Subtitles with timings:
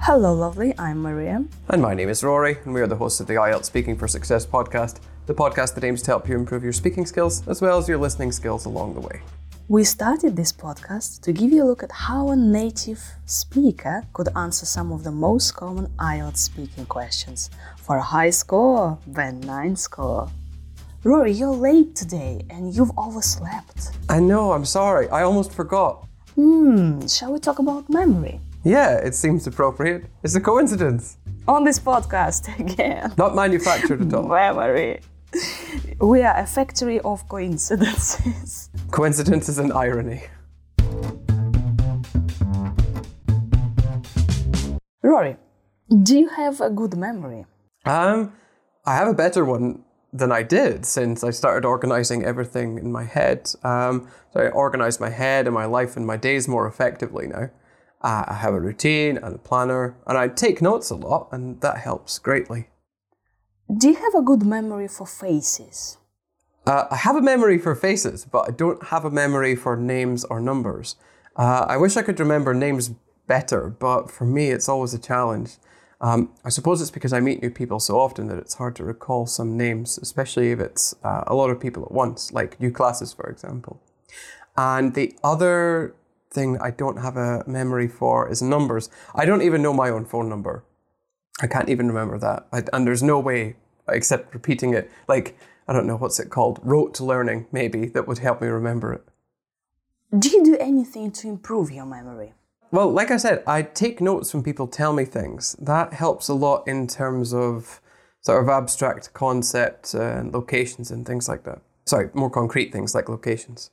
[0.00, 0.74] Hello, lovely.
[0.78, 1.46] I'm Maria.
[1.70, 4.06] And my name is Rory, and we are the hosts of the IELTS Speaking for
[4.06, 7.78] Success podcast, the podcast that aims to help you improve your speaking skills as well
[7.78, 9.22] as your listening skills along the way.
[9.68, 14.28] We started this podcast to give you a look at how a native speaker could
[14.36, 17.48] answer some of the most common IELTS speaking questions
[17.78, 20.28] for a high score, band 9 score.
[21.02, 23.92] Rory, you're late today and you've overslept.
[24.10, 26.07] I know, I'm sorry, I almost forgot.
[26.38, 28.38] Hmm, shall we talk about memory?
[28.62, 30.04] Yeah, it seems appropriate.
[30.22, 31.16] It's a coincidence.
[31.48, 33.12] On this podcast again.
[33.18, 34.28] Not manufactured at all.
[34.28, 35.00] Memory.
[36.00, 38.70] We are a factory of coincidences.
[38.92, 40.22] Coincidences and irony.
[45.02, 45.36] Rory,
[46.04, 47.46] do you have a good memory?
[47.84, 48.32] Um,
[48.86, 53.04] I have a better one than I did since I started organizing everything in my
[53.04, 53.50] head.
[53.62, 57.50] Um, so I organize my head and my life and my days more effectively now.
[58.00, 61.60] Uh, I have a routine and a planner, and I take notes a lot, and
[61.62, 62.68] that helps greatly.
[63.76, 65.98] Do you have a good memory for faces?
[66.64, 70.24] Uh, I have a memory for faces, but I don't have a memory for names
[70.24, 70.96] or numbers.
[71.36, 72.90] Uh, I wish I could remember names
[73.26, 75.56] better, but for me, it's always a challenge.
[76.00, 78.84] Um, I suppose it's because I meet new people so often that it's hard to
[78.84, 82.70] recall some names, especially if it's uh, a lot of people at once, like new
[82.70, 83.80] classes, for example.
[84.56, 85.94] And the other
[86.30, 88.90] thing I don't have a memory for is numbers.
[89.14, 90.64] I don't even know my own phone number.
[91.40, 92.46] I can't even remember that.
[92.52, 93.56] I, and there's no way,
[93.88, 96.60] except repeating it, like, I don't know, what's it called?
[96.62, 99.04] Rote learning, maybe, that would help me remember it.
[100.16, 102.34] Do you do anything to improve your memory?
[102.70, 105.56] Well, like I said, I take notes when people tell me things.
[105.58, 107.80] That helps a lot in terms of
[108.20, 111.62] sort of abstract concepts and locations and things like that.
[111.86, 113.70] Sorry, more concrete things like locations.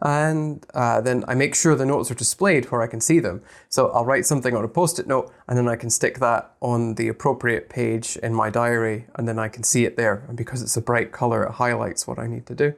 [0.00, 3.42] And uh, then I make sure the notes are displayed where I can see them.
[3.68, 6.54] So I'll write something on a post it note and then I can stick that
[6.60, 10.24] on the appropriate page in my diary and then I can see it there.
[10.28, 12.74] And because it's a bright color, it highlights what I need to do.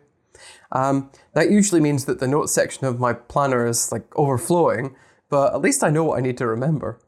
[0.70, 4.94] Um, that usually means that the notes section of my planner is like overflowing,
[5.28, 7.00] but at least I know what I need to remember.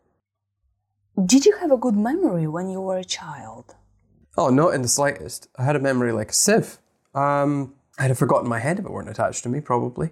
[1.24, 3.74] Did you have a good memory when you were a child?
[4.36, 5.48] Oh, not in the slightest.
[5.56, 6.78] I had a memory like a sieve.
[7.14, 10.10] Um, I'd have forgotten my head if it weren't attached to me, probably.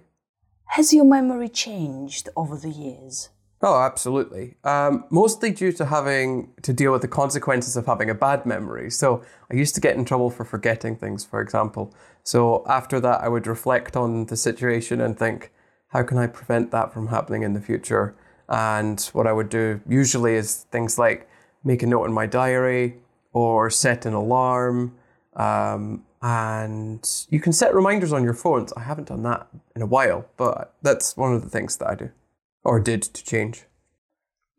[0.65, 3.29] Has your memory changed over the years?
[3.61, 4.55] Oh, absolutely.
[4.63, 8.89] Um, mostly due to having to deal with the consequences of having a bad memory.
[8.89, 11.93] So I used to get in trouble for forgetting things, for example.
[12.23, 15.51] So after that, I would reflect on the situation and think,
[15.89, 18.15] how can I prevent that from happening in the future?
[18.47, 21.29] And what I would do usually is things like
[21.63, 22.95] make a note in my diary
[23.33, 24.95] or set an alarm.
[25.35, 28.73] Um, and you can set reminders on your phones.
[28.73, 31.95] I haven't done that in a while, but that's one of the things that I
[31.95, 32.09] do
[32.63, 33.65] or did to change.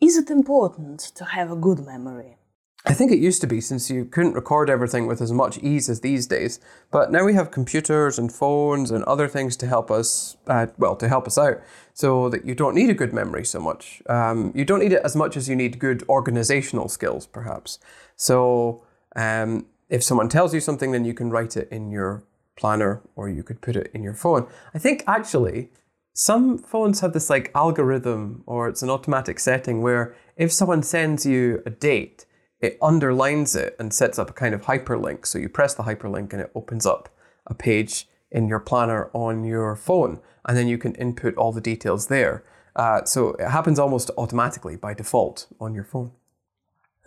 [0.01, 2.39] Is it important to have a good memory?
[2.87, 5.91] I think it used to be since you couldn't record everything with as much ease
[5.91, 6.61] as these days.
[6.91, 10.97] But now we have computers and phones and other things to help us, uh, well,
[10.97, 11.61] to help us out,
[11.93, 14.03] so that you don't need a good memory so much.
[14.09, 17.79] Um, you don't need it as much as you need good organizational skills, perhaps.
[18.17, 18.83] So
[19.15, 22.25] um, if someone tells you something, then you can write it in your
[22.57, 24.47] planner or you could put it in your phone.
[24.75, 25.71] I think actually
[26.15, 31.27] some phones have this like algorithm or it's an automatic setting where if someone sends
[31.27, 32.27] you a date,
[32.61, 35.27] it underlines it and sets up a kind of hyperlink.
[35.27, 37.09] So you press the hyperlink and it opens up
[37.47, 41.61] a page in your planner on your phone, and then you can input all the
[41.61, 42.45] details there.
[42.77, 46.13] Uh, so it happens almost automatically by default on your phone.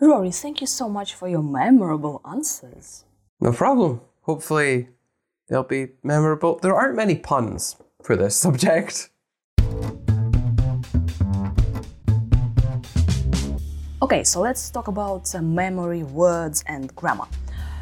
[0.00, 3.04] Rory, thank you so much for your memorable answers.
[3.40, 4.02] No problem.
[4.22, 4.88] Hopefully,
[5.48, 6.58] they'll be memorable.
[6.58, 9.08] There aren't many puns for this subject.
[14.04, 17.24] Okay, so let's talk about uh, memory, words, and grammar.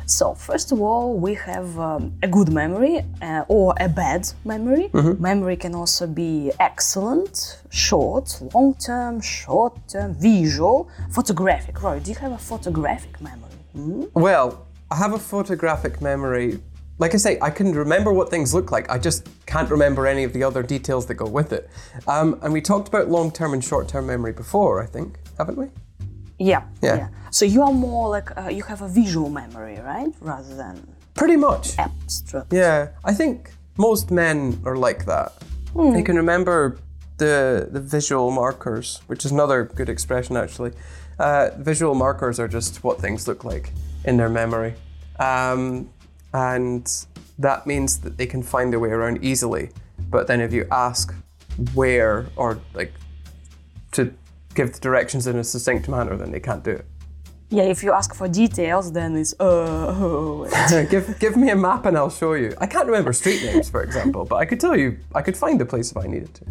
[0.07, 4.89] So, first of all, we have um, a good memory uh, or a bad memory.
[4.93, 11.83] Memory can also be excellent, short, long term, short term, visual, photographic.
[11.83, 13.57] Rory, do you have a photographic memory?
[13.73, 14.05] Hmm?
[14.15, 16.61] Well, I have a photographic memory.
[16.99, 18.89] Like I say, I can remember what things look like.
[18.89, 21.69] I just can't remember any of the other details that go with it.
[22.07, 25.59] Um, and we talked about long term and short term memory before, I think, haven't
[25.59, 25.67] we?
[26.43, 27.09] Yeah, Yeah.
[27.31, 31.37] So you are more like uh, you have a visual memory, right, rather than Pretty
[31.37, 31.79] much.
[31.79, 32.53] abstract.
[32.53, 35.33] Yeah, I think most men are like that.
[35.75, 36.77] They can remember
[37.17, 40.73] the the visual markers, which is another good expression actually.
[41.19, 43.73] Uh, visual markers are just what things look like
[44.05, 44.75] in their memory,
[45.19, 45.89] um,
[46.33, 47.07] and
[47.39, 49.71] that means that they can find their way around easily.
[50.11, 51.15] But then if you ask
[51.75, 52.93] where or like
[53.93, 54.13] to
[54.55, 56.87] give the directions in a succinct manner, then they can't do it.
[57.53, 59.45] Yeah, if you ask for details, then it's uh.
[59.45, 60.49] oh,
[60.91, 62.55] give give me a map and I'll show you.
[62.59, 64.97] I can't remember street names, for example, but I could tell you.
[65.15, 66.45] I could find the place if I needed to.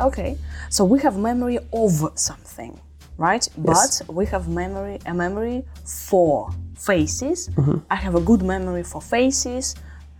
[0.00, 0.36] okay,
[0.70, 2.80] so we have memory of something,
[3.16, 3.48] right?
[3.64, 4.02] Yes.
[4.02, 7.48] But we have memory a memory for faces.
[7.50, 7.78] Mm-hmm.
[7.88, 9.76] I have a good memory for faces.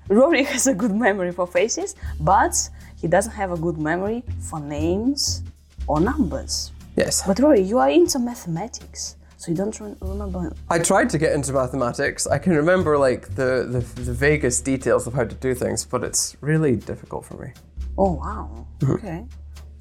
[0.08, 2.54] Rory has a good memory for faces, but
[3.00, 5.42] he doesn't have a good memory for names
[5.86, 6.72] or numbers.
[6.96, 7.22] Yes.
[7.26, 10.52] But Rory, you are into mathematics, so you don't remember.
[10.68, 12.26] I tried to get into mathematics.
[12.26, 16.04] I can remember like the, the the vaguest details of how to do things, but
[16.04, 17.52] it's really difficult for me.
[17.96, 18.66] Oh wow.
[18.80, 18.92] Mm-hmm.
[18.92, 19.26] Okay.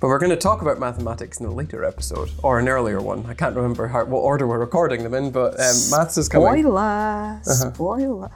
[0.02, 3.24] But we're going to talk about mathematics in a later episode or an earlier one.
[3.28, 6.64] I can't remember how, what order we're recording them in, but um, maths is coming.
[6.64, 7.40] Spoiler.
[7.44, 8.32] Spoiler.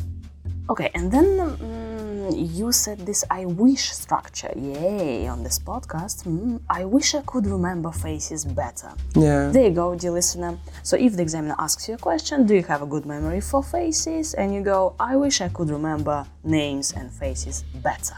[0.70, 1.89] okay, and then mm,
[2.34, 4.52] you said this I wish structure.
[4.56, 6.24] Yay, on this podcast.
[6.24, 8.90] Mm, I wish I could remember faces better.
[9.14, 9.50] Yeah.
[9.50, 10.58] There you go, dear listener.
[10.82, 13.62] So if the examiner asks you a question, do you have a good memory for
[13.62, 14.34] faces?
[14.34, 18.16] And you go, I wish I could remember names and faces better.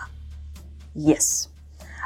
[0.94, 1.49] Yes,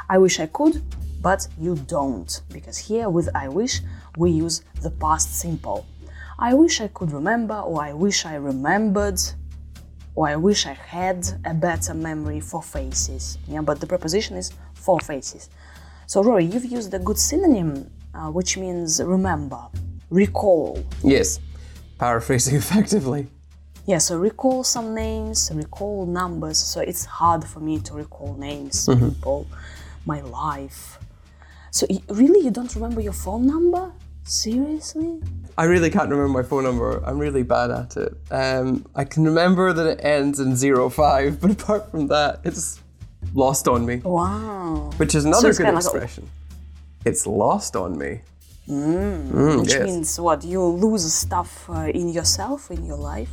[0.09, 0.81] I wish I could,
[1.21, 3.81] but you don't, because here with I wish
[4.17, 5.85] we use the past simple.
[6.39, 9.19] I wish I could remember, or I wish I remembered,
[10.17, 13.37] or I wish I had a better memory for faces.
[13.47, 15.51] Yeah, but the preposition is for faces.
[16.07, 19.61] So, Rory, you've used a good synonym, uh, which means remember,
[20.09, 20.83] recall.
[21.03, 21.39] Yes.
[21.99, 23.27] Paraphrasing effectively.
[23.85, 26.57] Yeah, so recall some names, recall numbers.
[26.57, 29.45] So it's hard for me to recall names, people,
[30.07, 30.97] my life.
[31.69, 33.91] So really, you don't remember your phone number?
[34.23, 35.21] Seriously?
[35.57, 37.03] I really can't remember my phone number.
[37.05, 38.13] I'm really bad at it.
[38.29, 42.79] Um, I can remember that it ends in zero five, but apart from that, it's
[43.33, 43.97] lost on me.
[43.97, 44.91] Wow.
[44.97, 46.29] Which is another it's good kinda like a- expression.
[47.05, 48.21] It's lost on me.
[48.69, 49.85] Mm, Which yes.
[49.85, 50.43] means what?
[50.43, 53.29] You lose stuff uh, in yourself, in your life?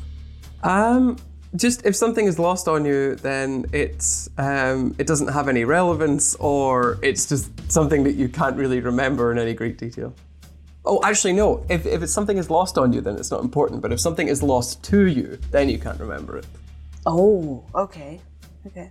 [0.62, 1.16] Um,
[1.56, 6.36] just if something is lost on you, then it's um, it doesn't have any relevance,
[6.36, 10.14] or it's just something that you can't really remember in any great detail.
[10.86, 11.64] Oh, actually, no.
[11.70, 13.80] If, if it's something is lost on you, then it's not important.
[13.80, 16.46] But if something is lost to you, then you can't remember it.
[17.06, 18.20] Oh, okay.
[18.66, 18.90] Okay.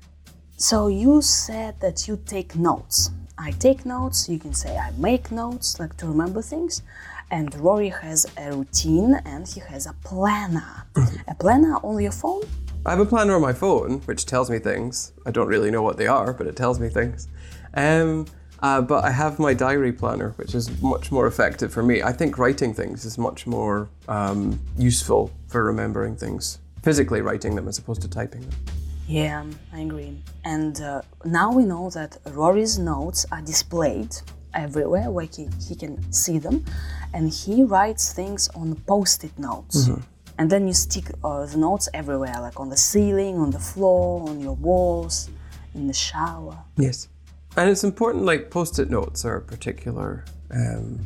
[0.57, 3.11] So you said that you take notes.
[3.37, 6.83] I take notes, you can say I make notes, like to remember things.
[7.31, 10.85] And Rory has a routine and he has a planner.
[11.27, 12.43] a planner on your phone?
[12.85, 15.13] I have a planner on my phone which tells me things.
[15.25, 17.27] I don't really know what they are, but it tells me things.
[17.73, 18.27] Um,
[18.63, 22.01] uh, but I have my diary planner, which is much more effective for me.
[22.01, 26.59] I think writing things is much more um, useful for remembering things.
[26.81, 28.51] Physically writing them as opposed to typing them.
[29.05, 30.17] Yeah, I agree.
[30.45, 34.15] And uh, now we know that Rory's notes are displayed
[34.53, 36.63] everywhere where he, he can see them.
[37.13, 39.89] And he writes things on post it notes.
[40.37, 44.27] And then you stick uh, the notes everywhere, like on the ceiling, on the floor,
[44.29, 45.29] on your walls,
[45.75, 46.57] in the shower.
[46.77, 47.09] Yes.
[47.55, 50.99] And it's important, like post it notes are a particular, um,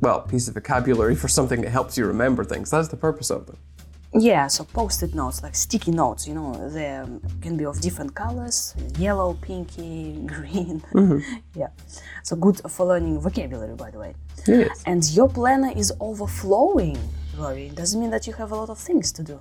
[0.00, 2.70] well, piece of vocabulary for something that helps you remember things.
[2.70, 3.56] That's the purpose of them.
[4.12, 8.12] Yeah, so post-it notes, like sticky notes, you know, they um, can be of different
[8.12, 10.82] colors, yellow, pinky, green.
[11.54, 11.68] yeah,
[12.24, 14.14] so good for learning vocabulary, by the way.
[14.48, 14.82] Yes.
[14.84, 16.98] And your planner is overflowing,
[17.38, 17.68] Rory.
[17.68, 19.40] Doesn't mean that you have a lot of things to do.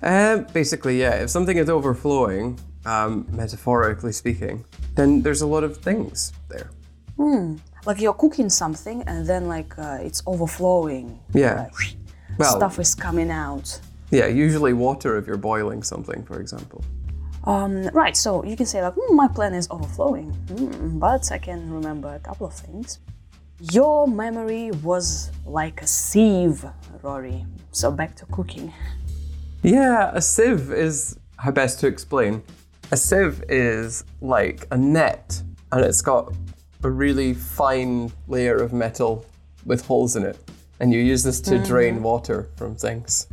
[0.00, 4.64] Um, basically, yeah, if something is overflowing, um, metaphorically speaking,
[4.94, 6.70] then there's a lot of things there.
[7.86, 11.20] Like you're cooking something and then like uh, it's overflowing.
[11.34, 11.68] Yeah.
[11.74, 11.96] Like,
[12.38, 13.80] Well, stuff is coming out.
[14.10, 16.82] yeah, usually water if you're boiling something, for example.
[17.44, 21.38] Um, right, so you can say like, "Hmm, my plan is overflowing, Hmm, but I
[21.38, 22.98] can remember a couple of things.
[23.72, 26.64] Your memory was like a sieve,
[27.02, 27.44] Rory.
[27.72, 28.72] So back to cooking.
[29.62, 32.42] Yeah, a sieve is how best to explain.
[32.92, 36.32] A sieve is like a net, and it's got
[36.82, 39.24] a really fine layer of metal
[39.64, 40.38] with holes in it,
[40.80, 43.26] and you use this to drain water from things.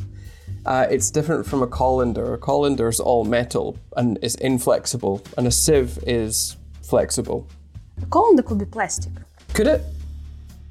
[0.65, 2.33] Uh, it's different from a colander.
[2.33, 7.47] A colander is all metal and is inflexible, and a sieve is flexible.
[8.01, 9.11] A colander could be plastic.
[9.53, 9.81] Could it?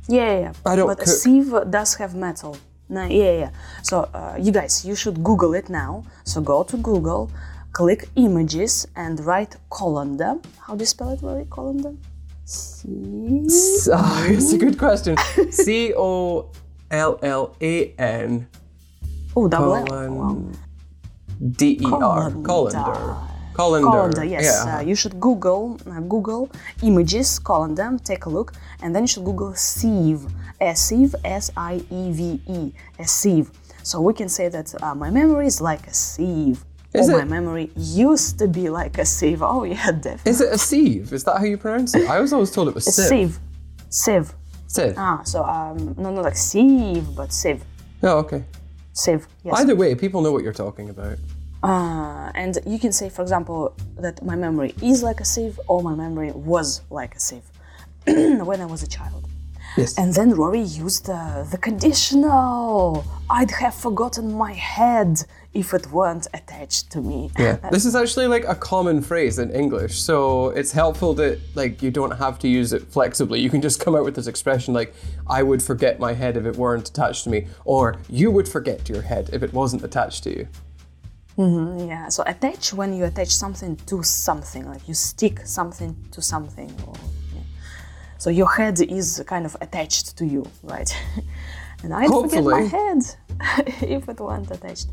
[0.09, 0.53] Yeah, yeah, yeah.
[0.65, 2.57] I don't But a sieve does have metal.
[2.89, 3.51] No, yeah, yeah.
[3.83, 6.05] So uh, you guys, you should Google it now.
[6.25, 7.31] So go to Google,
[7.73, 10.39] click images, and write colander.
[10.59, 11.47] How do you spell it, Rory?
[11.51, 11.95] Colander.
[12.45, 12.89] C.
[13.93, 15.17] Ah, it's a good question.
[15.51, 16.51] C O
[16.91, 18.49] L L A N
[19.37, 20.15] Oh, double L.
[20.15, 20.43] Wow.
[21.57, 22.31] D E R.
[22.43, 23.17] Colander.
[23.55, 23.89] Colander.
[23.89, 24.45] Colander, yes.
[24.45, 24.79] Yeah.
[24.79, 26.51] Uh, you should Google uh, Google
[26.83, 30.27] images, colander, take a look, and then you should Google sieve,
[30.61, 33.51] a sieve, S I E V E, a sieve.
[33.83, 36.65] So we can say that uh, my memory is like a sieve.
[36.93, 37.19] Is or it?
[37.19, 39.43] my memory used to be like a sieve.
[39.43, 40.31] Oh yeah, definitely.
[40.31, 41.13] Is it a sieve?
[41.13, 42.09] Is that how you pronounce it?
[42.09, 43.09] I was always told it was A sieve.
[43.09, 43.39] sieve.
[43.89, 44.35] Sieve.
[44.67, 44.95] Sieve.
[44.97, 47.63] Ah, so um, no, not like sieve, but sieve.
[48.03, 48.45] Oh, okay.
[48.93, 49.27] Sieve.
[49.45, 49.55] Yes.
[49.61, 51.17] Either way, people know what you're talking about.
[51.63, 55.83] Uh, and you can say, for example, that my memory is like a sieve or
[55.83, 57.45] my memory was like a sieve
[58.07, 59.27] when I was a child.
[59.77, 59.97] Yes.
[59.99, 63.05] And then Rory used the, the conditional.
[63.29, 67.31] I'd have forgotten my head if it weren't attached to me.
[67.39, 71.83] Yeah, this is actually like a common phrase in English, so it's helpful that like
[71.83, 73.41] you don't have to use it flexibly.
[73.41, 74.95] You can just come out with this expression like
[75.29, 78.89] "I would forget my head if it weren't attached to me," or "You would forget
[78.89, 80.49] your head if it wasn't attached to you."
[81.37, 86.21] Mm-hmm, yeah, so attach when you attach something to something, like you stick something to
[86.21, 86.71] something.
[86.87, 86.95] Or,
[87.35, 87.43] yeah.
[88.19, 90.91] So your head is kind of attached to you, right?
[91.83, 93.03] and I'd forget my head
[93.81, 94.89] if it weren't attached.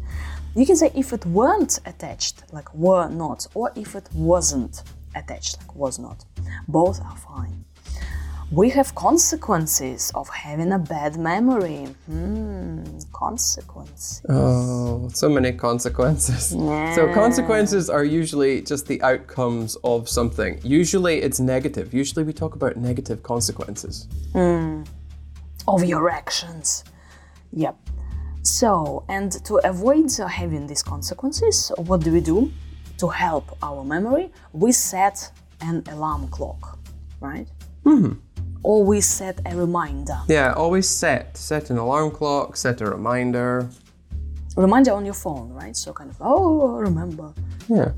[0.57, 4.81] You can say if it weren't attached, like were not, or if it wasn't
[5.13, 6.25] attached, like was not.
[6.67, 7.63] Both are fine.
[8.51, 11.85] We have consequences of having a bad memory.
[12.07, 12.83] Hmm,
[13.13, 14.23] consequences.
[14.29, 16.47] Oh, so many consequences.
[16.95, 20.59] So consequences are usually just the outcomes of something.
[20.63, 21.93] Usually it's negative.
[21.93, 24.07] Usually we talk about negative consequences.
[25.67, 26.83] of your actions.
[27.53, 27.77] Yep.
[28.47, 32.49] So, and to avoid uh, having these consequences, what do we do?
[32.99, 36.79] To help our memory, we set an alarm clock,
[37.19, 37.45] right?
[37.83, 38.13] Mm-hmm.
[38.63, 40.17] Or we set a reminder.
[40.29, 41.35] Yeah, always set.
[41.35, 43.69] Set an alarm clock, set a reminder.
[44.55, 45.75] Reminder on your phone, right?
[45.75, 47.33] So, kind of, oh, remember.
[47.67, 47.91] Yeah.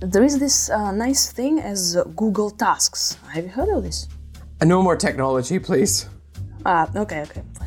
[0.00, 3.16] There is this uh, nice thing as uh, Google Tasks.
[3.32, 4.08] Have you heard of this?
[4.60, 6.06] And no more technology, please.
[6.66, 7.65] Ah, okay, okay, fine.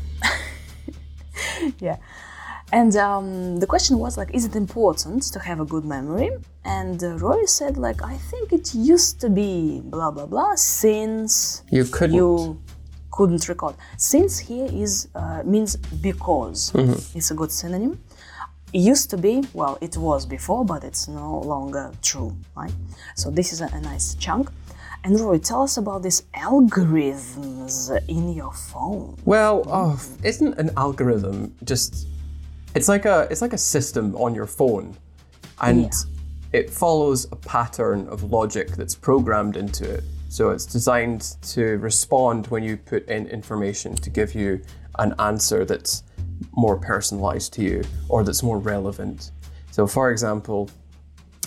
[1.79, 1.97] yeah.
[2.71, 6.29] And um, the question was like, is it important to have a good memory?
[6.65, 11.63] And uh, Rory said like, I think it used to be blah blah blah since
[11.71, 12.15] You couldn't.
[12.15, 12.61] you
[13.11, 13.75] couldn't record.
[13.97, 16.71] Since here is uh, means because.
[17.15, 17.99] It's a good synonym.
[18.71, 22.71] It used to be well, it was before, but it's no longer true, right?
[23.15, 24.51] So this is a, a nice chunk.
[25.03, 29.17] And Rory, tell us about these algorithms in your phone.
[29.25, 32.07] Well, oh, isn't an algorithm just?
[32.75, 34.97] It's like a it's like a system on your phone,
[35.61, 35.91] and
[36.51, 40.03] it follows a pattern of logic that's programmed into it.
[40.29, 44.61] So it's designed to respond when you put in information to give you
[44.99, 46.03] an answer that's
[46.51, 49.31] more personalized to you or that's more relevant.
[49.71, 50.69] So, for example,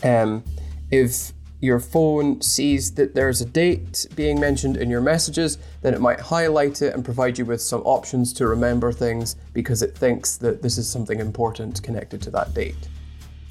[0.02, 0.42] um,
[0.90, 1.32] if
[1.62, 6.18] your phone sees that there's a date being mentioned in your messages, then it might
[6.18, 10.60] highlight it and provide you with some options to remember things because it thinks that
[10.60, 12.88] this is something important connected to that date.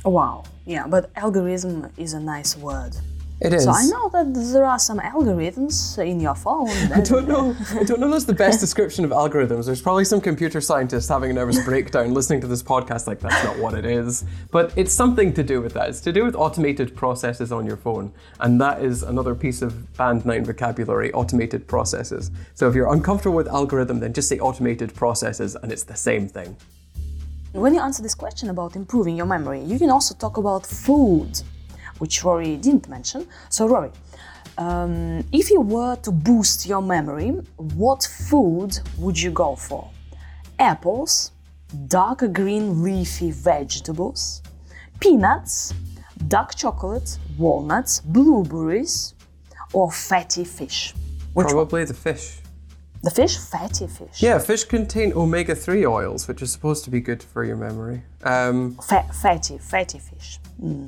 [0.03, 2.97] Wow, yeah, but algorithm is a nice word.
[3.41, 3.63] It is.
[3.63, 6.69] So I know that there are some algorithms in your phone.
[6.93, 7.55] I don't know.
[7.71, 8.09] I don't know.
[8.11, 9.65] That's the best description of algorithms.
[9.65, 13.07] There's probably some computer scientist having a nervous breakdown listening to this podcast.
[13.07, 15.89] Like that's not what it is, but it's something to do with that.
[15.89, 19.91] It's to do with automated processes on your phone, and that is another piece of
[19.97, 22.29] Band Nine vocabulary: automated processes.
[22.53, 26.27] So if you're uncomfortable with algorithm, then just say automated processes, and it's the same
[26.27, 26.55] thing.
[27.53, 31.41] When you answer this question about improving your memory, you can also talk about food,
[32.01, 33.27] which Rory didn't mention.
[33.49, 33.91] So, Rory,
[34.57, 37.29] um, if you were to boost your memory,
[37.81, 39.87] what food would you go for?
[40.57, 41.31] Apples,
[41.87, 44.41] dark green leafy vegetables,
[44.99, 45.75] peanuts,
[46.27, 49.13] dark chocolate, walnuts, blueberries,
[49.71, 50.95] or fatty fish?
[51.33, 51.53] Which one?
[51.53, 52.39] Probably the fish.
[53.03, 53.37] The fish?
[53.37, 54.21] Fatty fish.
[54.23, 58.01] Yeah, fish contain omega three oils, which is supposed to be good for your memory.
[58.23, 60.39] Um, Fa- fatty, fatty fish.
[60.59, 60.87] hmm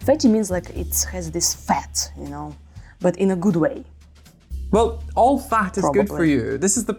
[0.00, 2.54] fatty means like it has this fat, you know,
[3.00, 3.84] but in a good way.
[4.70, 6.58] Well, all fat is good for you.
[6.58, 6.94] This is the.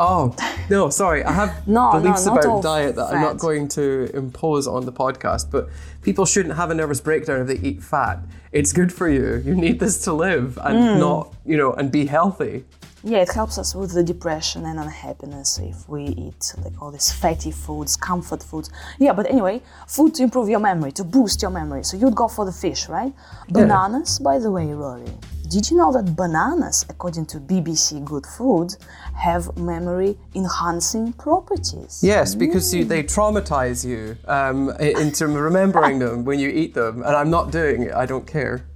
[0.00, 0.34] Oh,
[0.70, 1.24] no, sorry.
[1.24, 4.86] I have No, no, beliefs not about diet that I'm not going to impose on
[4.86, 5.68] the podcast, but
[6.02, 8.20] people shouldn't have a nervous breakdown if they eat fat.
[8.52, 9.42] It's good for you.
[9.44, 10.98] You need this to live and Mm.
[11.00, 12.64] not, you know, and be healthy.
[13.08, 17.10] Yeah, it helps us with the depression and unhappiness if we eat like all these
[17.10, 18.70] fatty foods, comfort foods.
[18.98, 21.84] Yeah, but anyway, food to improve your memory, to boost your memory.
[21.84, 23.14] So you'd go for the fish, right?
[23.48, 25.10] Bananas, by the way, Rory.
[25.48, 28.76] did you know that bananas, according to BBC Good Food,
[29.14, 32.00] have memory enhancing properties?
[32.02, 37.16] Yes, because you, they traumatize you um, into remembering them when you eat them, and
[37.16, 37.94] I'm not doing it.
[37.94, 38.67] I don't care.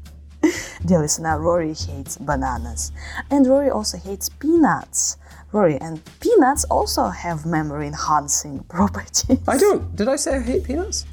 [0.86, 2.92] Dear listener, Rory hates bananas.
[3.30, 5.16] And Rory also hates peanuts.
[5.52, 9.38] Rory, and peanuts also have memory enhancing properties.
[9.46, 9.94] I don't.
[9.94, 11.06] Did I say I hate peanuts?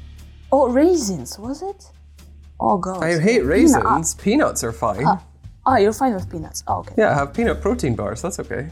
[0.50, 1.90] Oh, raisins, was it?
[2.58, 3.02] Oh, God.
[3.04, 4.14] I hate raisins.
[4.14, 5.06] Peanuts are fine.
[5.66, 6.64] Ah, you're fine with peanuts.
[6.66, 6.94] Oh, okay.
[6.98, 8.22] Yeah, I have peanut protein bars.
[8.22, 8.70] That's okay.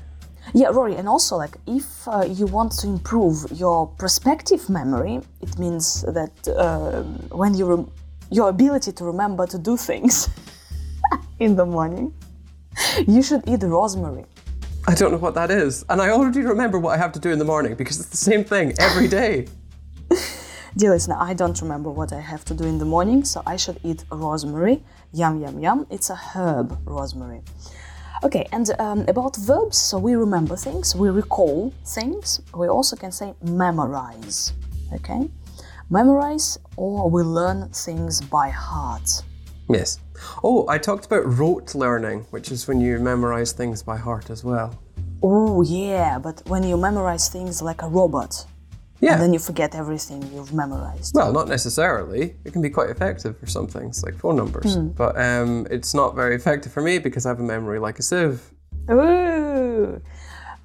[0.55, 5.59] Yeah, Rory, and also like if uh, you want to improve your prospective memory, it
[5.59, 7.03] means that uh,
[7.37, 7.91] when you rem-
[8.31, 10.29] your ability to remember to do things
[11.39, 12.13] in the morning,
[13.07, 14.25] you should eat rosemary.
[14.87, 17.31] I don't know what that is, and I already remember what I have to do
[17.31, 19.47] in the morning because it's the same thing every day.
[20.77, 23.57] Dear listener, I don't remember what I have to do in the morning, so I
[23.57, 24.83] should eat rosemary.
[25.13, 25.87] Yum, yum, yum.
[25.91, 27.43] It's a herb, rosemary.
[28.25, 32.41] Okay, and um, about verbs, so we remember things, we recall things.
[32.55, 34.53] We also can say memorize.
[34.93, 35.29] Okay?
[35.91, 39.23] Memorize or we learn things by heart.
[39.71, 39.99] Yes.
[40.43, 44.43] Oh, I talked about rote learning, which is when you memorize things by heart as
[44.45, 44.79] well.
[45.23, 48.47] Oh, yeah, but when you memorize things like a robot,
[49.01, 49.13] Yeah.
[49.13, 51.15] and then you forget everything you've memorized.
[51.15, 52.35] Well, not necessarily.
[52.45, 54.77] It can be quite effective for some things, like phone numbers.
[54.77, 58.03] But um, it's not very effective for me because I have a memory like a
[58.03, 58.41] sieve.
[58.91, 60.01] Ooh.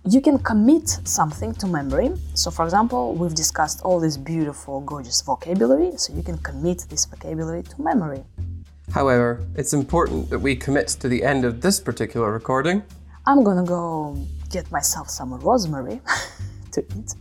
[0.05, 2.11] You can commit something to memory.
[2.33, 7.05] So, for example, we've discussed all this beautiful, gorgeous vocabulary, so you can commit this
[7.05, 8.23] vocabulary to memory.
[8.93, 12.83] However, it's important that we commit to the end of this particular recording.
[13.25, 14.15] I'm gonna go
[14.51, 15.99] get myself some rosemary
[16.73, 17.15] to eat.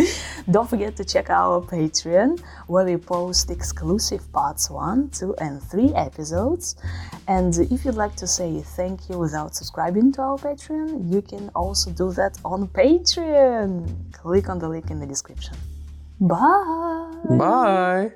[0.50, 5.92] Don't forget to check our Patreon where we post exclusive parts 1, 2, and 3
[5.94, 6.76] episodes.
[7.28, 11.50] And if you'd like to say thank you without subscribing to our Patreon, you can
[11.54, 14.12] also do that on Patreon.
[14.14, 15.54] Click on the link in the description.
[16.18, 17.12] Bye!
[17.28, 18.12] Bye.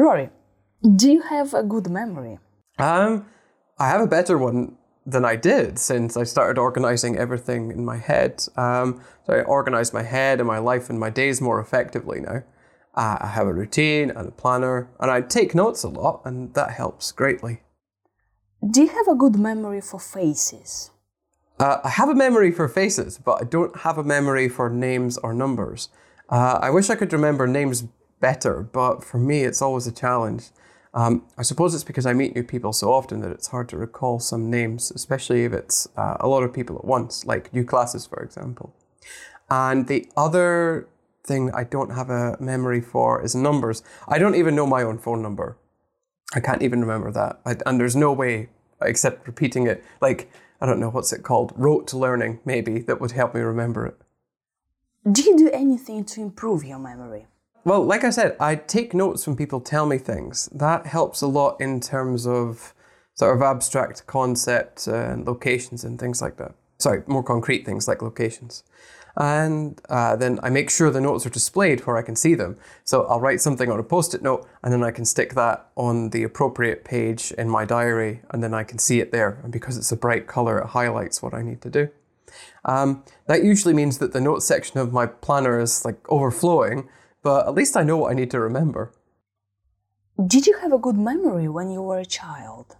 [0.00, 0.30] Rory,
[0.96, 2.38] do you have a good memory?
[2.78, 3.26] Um,
[3.78, 7.98] I have a better one than I did since I started organizing everything in my
[7.98, 8.42] head.
[8.56, 12.42] Um, so I organize my head and my life and my days more effectively now.
[12.94, 16.54] Uh, I have a routine and a planner, and I take notes a lot, and
[16.54, 17.60] that helps greatly.
[18.66, 20.92] Do you have a good memory for faces?
[21.58, 25.18] Uh, I have a memory for faces, but I don't have a memory for names
[25.18, 25.90] or numbers.
[26.30, 27.84] Uh, I wish I could remember names
[28.20, 30.50] better, but for me, it's always a challenge.
[30.92, 33.76] Um, I suppose it's because I meet new people so often that it's hard to
[33.76, 37.64] recall some names, especially if it's uh, a lot of people at once, like new
[37.64, 38.74] classes, for example.
[39.48, 40.88] And the other
[41.24, 43.82] thing I don't have a memory for is numbers.
[44.08, 45.56] I don't even know my own phone number.
[46.34, 47.40] I can't even remember that.
[47.44, 48.48] I, and there's no way,
[48.82, 50.30] except repeating it, like,
[50.60, 51.52] I don't know, what's it called?
[51.56, 53.96] Rote learning, maybe, that would help me remember it.
[55.10, 57.26] Do you do anything to improve your memory?
[57.64, 60.48] Well, like I said, I take notes when people tell me things.
[60.52, 62.74] That helps a lot in terms of
[63.14, 66.54] sort of abstract concepts and locations and things like that.
[66.78, 68.64] Sorry, more concrete things like locations.
[69.16, 72.56] And uh, then I make sure the notes are displayed where I can see them.
[72.84, 75.68] So I'll write something on a post it note and then I can stick that
[75.76, 79.38] on the appropriate page in my diary and then I can see it there.
[79.42, 81.90] And because it's a bright color, it highlights what I need to do.
[82.64, 86.88] Um, that usually means that the notes section of my planner is like overflowing,
[87.22, 88.92] but at least I know what I need to remember.
[90.26, 92.76] Did you have a good memory when you were a child?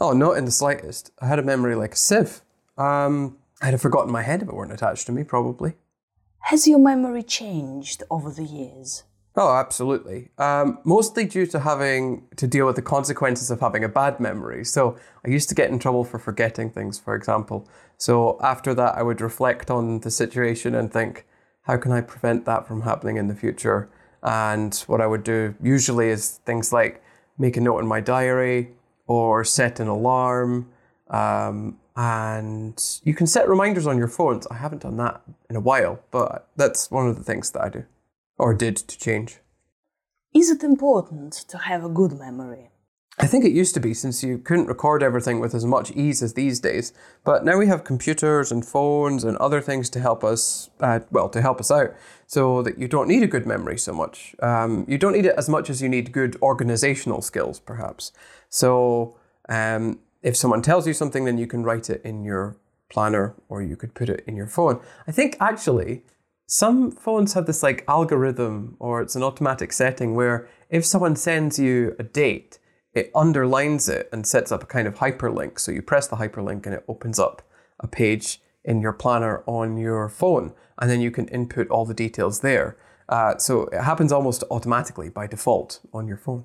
[0.00, 1.12] Oh, not in the slightest.
[1.20, 2.40] I had a memory like a sieve.
[2.76, 5.74] Um, I'd have forgotten my head if it weren't attached to me, probably.
[6.40, 9.04] Has your memory changed over the years?
[9.34, 10.30] Oh, absolutely.
[10.36, 14.64] Um, mostly due to having to deal with the consequences of having a bad memory.
[14.64, 17.68] So I used to get in trouble for forgetting things, for example.
[17.96, 21.26] So after that, I would reflect on the situation and think,
[21.62, 23.88] how can I prevent that from happening in the future?
[24.22, 27.02] And what I would do usually is things like
[27.38, 28.70] make a note in my diary
[29.06, 30.68] or set an alarm.
[31.08, 34.46] Um, and you can set reminders on your phones.
[34.46, 37.68] I haven't done that in a while, but that's one of the things that I
[37.68, 37.84] do
[38.38, 39.38] or did to change.
[40.34, 42.71] Is it important to have a good memory?
[43.18, 46.22] I think it used to be since you couldn't record everything with as much ease
[46.22, 46.94] as these days.
[47.24, 51.28] But now we have computers and phones and other things to help us, uh, well,
[51.28, 51.94] to help us out,
[52.26, 54.34] so that you don't need a good memory so much.
[54.40, 58.12] Um, you don't need it as much as you need good organizational skills, perhaps.
[58.48, 59.16] So
[59.48, 62.56] um, if someone tells you something, then you can write it in your
[62.88, 64.80] planner or you could put it in your phone.
[65.06, 66.02] I think actually,
[66.46, 71.58] some phones have this like algorithm or it's an automatic setting where if someone sends
[71.58, 72.58] you a date,
[72.94, 75.58] it underlines it and sets up a kind of hyperlink.
[75.58, 77.42] So you press the hyperlink and it opens up
[77.80, 81.94] a page in your planner on your phone, and then you can input all the
[81.94, 82.76] details there.
[83.08, 86.44] Uh, so it happens almost automatically by default on your phone.